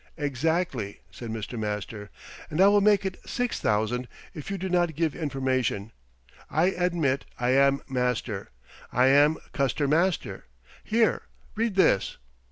"Exactly!" 0.17 0.99
said 1.11 1.29
Mr. 1.29 1.59
Master. 1.59 2.09
"And 2.49 2.59
I 2.59 2.69
will 2.69 2.81
make 2.81 3.05
it 3.05 3.19
six 3.23 3.59
thousand 3.59 4.07
if 4.33 4.49
you 4.49 4.57
do 4.57 4.67
not 4.67 4.95
give 4.95 5.13
information. 5.15 5.91
I 6.49 6.71
admit 6.71 7.25
I 7.39 7.51
am 7.51 7.83
Master. 7.87 8.49
I 8.91 9.09
am 9.09 9.37
Custer 9.53 9.87
Master. 9.87 10.45
Here, 10.83 11.27
read 11.55 11.75
this!" 11.75 12.17